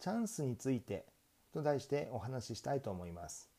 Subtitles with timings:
[0.00, 1.04] チャンスについて
[1.52, 3.50] と題してお話ししたいと思います。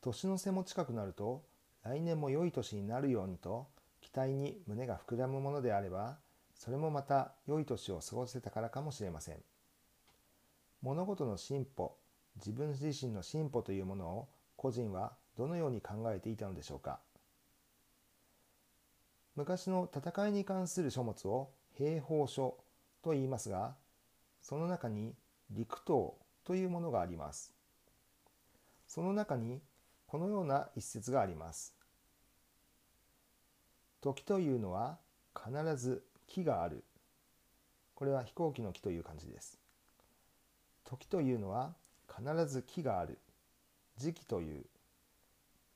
[0.00, 1.44] 年の瀬も近くなると
[1.84, 3.68] 来年も良い年になるようにと
[4.00, 6.16] 期待に胸が膨らむものであれば
[6.54, 9.36] それもまた良い年を過ごせたからかもしれません。
[10.80, 11.94] 物事の進歩
[12.36, 16.98] 自分自身の進歩というものを個人はどのように考えていたのでしょうか。
[19.36, 22.56] 昔の戦いに関する書物を兵法書
[23.02, 23.74] と言いますが
[24.42, 25.14] その中に
[25.50, 26.12] 陸闘
[26.44, 27.54] というものがあります。
[28.86, 29.62] その中に
[30.06, 31.74] このような一節があります。
[34.02, 34.98] 時というのは
[35.34, 36.84] 必ず木がある。
[37.94, 39.58] これは飛行機の木という感じです。
[40.84, 41.74] 時というのは
[42.08, 43.18] 必ず木がある。
[43.96, 44.64] 時期という。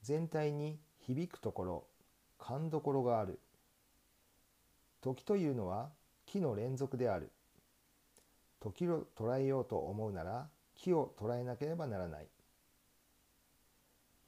[0.02, 1.84] 全体に響くところ。
[2.38, 3.38] 勘どころがある。
[5.00, 5.90] 時というのは
[6.26, 7.30] 木の連続である。
[8.60, 12.28] 時を捉えようと思うなら木を捉えなければならない。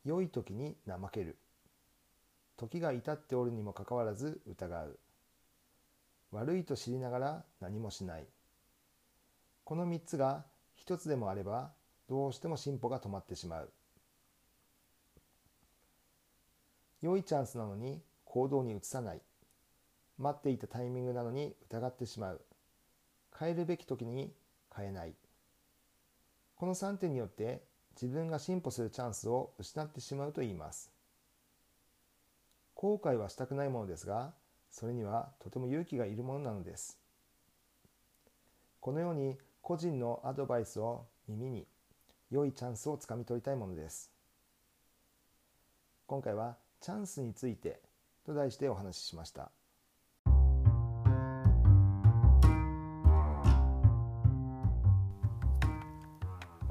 [0.05, 1.37] 良い時に怠ける。
[2.57, 4.99] 時が至っておるにもかかわらず疑う。
[6.33, 8.27] 悪いと知りながら何もしない。
[9.65, 11.73] この3つが一つでもあれば
[12.09, 13.71] どうしても進歩が止まってしまう。
[17.01, 19.21] 良いチャンスなのに行動に移さない。
[20.19, 22.41] 待っていたタイミングなのに疑ってしまう。
[23.39, 24.33] 変えるべき時に
[24.75, 25.15] 変えない。
[26.57, 27.63] この3点によって
[28.01, 30.91] 自分が進歩するチャンスを失ってしまうと言います。
[32.75, 34.33] 後悔はしたくないものですが
[34.71, 36.99] それにはとても勇気がいるものなのです。
[38.81, 41.67] このように個人のアドバイスを耳に
[42.31, 44.11] 良いチャンスをつかみ取りたいものです。
[46.07, 47.81] 今回はチャンスについて
[48.25, 49.51] と題してお話ししました。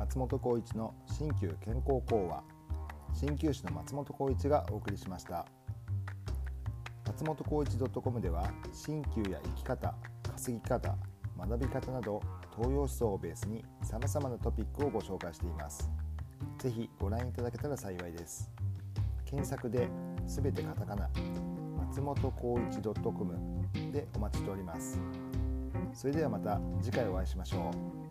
[0.07, 2.41] 松本浩一の新旧健康講話。
[3.13, 5.45] 鍼灸師の松本浩一がお送りしました。
[7.05, 9.93] 松本浩一 .com では鍼灸や生き方
[10.31, 10.95] 稼ぎ方
[11.37, 12.21] 学び方など
[12.55, 15.91] 東洋思想をベースにさまざまなトピックをご紹介しています。
[16.59, 18.49] ぜひご覧いただけたら幸いです。
[19.25, 19.89] 検索で
[20.25, 21.09] 全てカタカナ
[21.89, 23.37] 松本浩一 .com
[23.91, 25.01] でお待ちしております。
[25.93, 27.71] それではまた次回お会いしましょ
[28.03, 28.06] う。